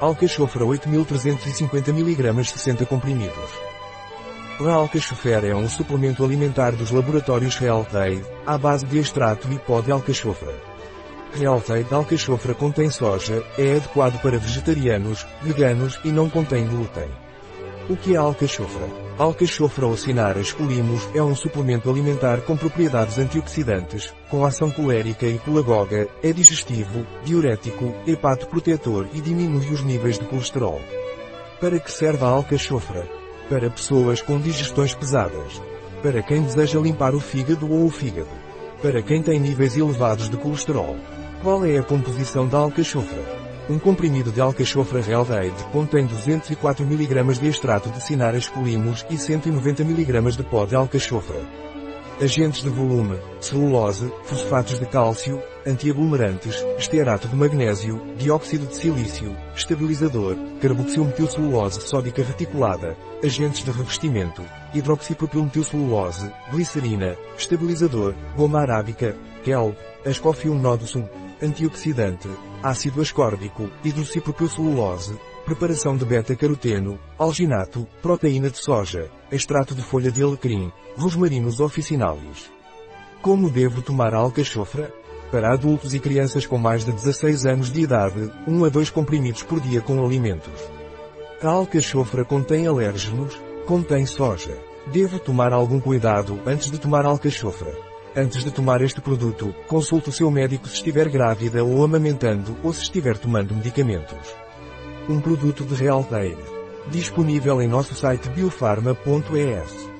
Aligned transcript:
Alcachofra 0.00 0.64
8350 0.64 1.90
mg 1.90 2.44
60 2.44 2.84
comprimidos. 2.84 3.50
Alcachofera 4.58 5.46
é 5.46 5.54
um 5.54 5.68
suplemento 5.68 6.24
alimentar 6.24 6.72
dos 6.72 6.90
laboratórios 6.90 7.56
Realtade, 7.56 8.24
à 8.44 8.58
base 8.58 8.84
de 8.86 8.98
extrato 8.98 9.50
e 9.52 9.58
pó 9.58 9.80
de 9.80 9.92
alcachofra. 9.92 10.52
Realtade 11.32 11.92
alcachofra 11.92 12.54
contém 12.54 12.90
soja, 12.90 13.44
é 13.56 13.76
adequado 13.76 14.20
para 14.20 14.38
vegetarianos, 14.38 15.26
veganos 15.42 15.98
e 16.04 16.08
não 16.08 16.28
contém 16.28 16.66
glúten. 16.66 17.08
O 17.86 17.96
que 17.96 18.14
é 18.14 18.16
alcachofra? 18.16 18.88
Alcachofra 19.18 19.86
ou 19.86 19.94
Cinara 19.94 20.40
escolimos 20.40 21.06
é 21.14 21.22
um 21.22 21.34
suplemento 21.34 21.90
alimentar 21.90 22.40
com 22.40 22.56
propriedades 22.56 23.18
antioxidantes, 23.18 24.14
com 24.30 24.42
ação 24.42 24.70
colérica 24.70 25.26
e 25.26 25.38
colagoga, 25.38 26.08
é 26.22 26.32
digestivo, 26.32 27.06
diurético, 27.24 27.94
hepatoprotetor 28.06 29.06
e 29.12 29.20
diminui 29.20 29.68
os 29.68 29.82
níveis 29.82 30.18
de 30.18 30.24
colesterol. 30.24 30.80
Para 31.60 31.78
que 31.78 31.92
serve 31.92 32.24
a 32.24 32.28
alcachofra? 32.28 33.06
Para 33.50 33.68
pessoas 33.68 34.22
com 34.22 34.40
digestões 34.40 34.94
pesadas. 34.94 35.60
Para 36.02 36.22
quem 36.22 36.42
deseja 36.42 36.80
limpar 36.80 37.14
o 37.14 37.20
fígado 37.20 37.70
ou 37.70 37.84
o 37.84 37.90
fígado. 37.90 38.28
Para 38.80 39.02
quem 39.02 39.22
tem 39.22 39.38
níveis 39.38 39.76
elevados 39.76 40.30
de 40.30 40.38
colesterol. 40.38 40.96
Qual 41.42 41.66
é 41.66 41.76
a 41.76 41.82
composição 41.82 42.48
da 42.48 42.56
alcachofra? 42.56 43.44
Um 43.68 43.78
comprimido 43.78 44.30
de 44.30 44.42
alcachofra 44.42 45.00
Realdeide 45.00 45.64
contém 45.72 46.04
204 46.04 46.84
mg 46.84 47.40
de 47.40 47.48
extrato 47.48 47.88
de 47.88 48.02
Cinara 48.02 48.36
escolimos 48.36 49.06
e 49.08 49.16
190 49.16 49.82
mg 49.82 50.36
de 50.36 50.42
pó 50.42 50.66
de 50.66 50.76
alcachofra. 50.76 51.40
Agentes 52.22 52.62
de 52.62 52.68
volume, 52.68 53.18
celulose, 53.40 54.12
fosfatos 54.24 54.78
de 54.78 54.84
cálcio, 54.84 55.42
antiaglomerantes, 55.66 56.62
estearato 56.78 57.26
de 57.26 57.34
magnésio, 57.34 58.02
dióxido 58.18 58.66
de 58.66 58.76
silício, 58.76 59.34
estabilizador, 59.56 60.36
carboxilmetilcelulose 60.60 61.80
sódica 61.80 62.22
reticulada, 62.22 62.94
agentes 63.24 63.64
de 63.64 63.70
revestimento, 63.70 64.42
hidroxipropilmetilcelulose, 64.74 66.30
glicerina, 66.52 67.16
estabilizador, 67.36 68.14
goma 68.36 68.60
arábica, 68.60 69.16
kelp, 69.42 69.74
ascofium 70.06 70.58
nodosum, 70.58 71.08
antioxidante, 71.42 72.28
ácido 72.62 73.00
ascórbico, 73.00 73.70
hidroxipropilcelulose, 73.84 75.18
preparação 75.44 75.96
de 75.96 76.04
beta-caroteno, 76.04 76.98
alginato, 77.18 77.86
proteína 78.00 78.48
de 78.48 78.58
soja, 78.58 79.10
extrato 79.30 79.74
de 79.74 79.82
folha 79.82 80.10
de 80.10 80.22
alecrim, 80.22 80.72
rosmarinos 80.96 81.60
officinalis. 81.60 82.50
Como 83.20 83.50
devo 83.50 83.82
tomar 83.82 84.14
alcachofra? 84.14 84.92
Para 85.30 85.52
adultos 85.52 85.94
e 85.94 85.98
crianças 85.98 86.46
com 86.46 86.58
mais 86.58 86.84
de 86.84 86.92
16 86.92 87.46
anos 87.46 87.72
de 87.72 87.80
idade, 87.80 88.30
1 88.46 88.64
a 88.64 88.68
2 88.68 88.90
comprimidos 88.90 89.42
por 89.42 89.60
dia 89.60 89.80
com 89.80 90.04
alimentos. 90.04 90.52
A 91.42 91.48
alcachofra 91.48 92.24
contém 92.24 92.66
alérgenos? 92.66 93.38
Contém 93.66 94.06
soja. 94.06 94.56
Devo 94.86 95.18
tomar 95.18 95.52
algum 95.52 95.80
cuidado 95.80 96.38
antes 96.46 96.70
de 96.70 96.78
tomar 96.78 97.04
alcachofra. 97.04 97.93
Antes 98.16 98.44
de 98.44 98.50
tomar 98.52 98.80
este 98.80 99.00
produto, 99.00 99.52
consulte 99.66 100.08
o 100.08 100.12
seu 100.12 100.30
médico 100.30 100.68
se 100.68 100.76
estiver 100.76 101.08
grávida 101.08 101.64
ou 101.64 101.82
amamentando 101.82 102.56
ou 102.62 102.72
se 102.72 102.82
estiver 102.82 103.18
tomando 103.18 103.54
medicamentos. 103.56 104.36
Um 105.08 105.20
produto 105.20 105.64
de 105.64 105.74
Realtade. 105.74 106.36
Disponível 106.88 107.60
em 107.60 107.66
nosso 107.66 107.92
site 107.92 108.28
biofarma.es. 108.28 109.93